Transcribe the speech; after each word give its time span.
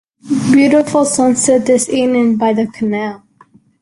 Beautiful 0.51 1.05
sunset 1.05 1.67
this 1.67 1.87
evening 1.87 2.35
by 2.37 2.53
the 2.53 2.65
canal. 2.65 3.23